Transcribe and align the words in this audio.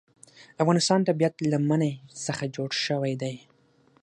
د 0.55 0.57
افغانستان 0.63 0.99
طبیعت 1.09 1.35
له 1.51 1.57
منی 1.69 1.93
څخه 2.25 2.43
جوړ 2.55 2.69
شوی 2.85 3.13
دی. 3.21 3.35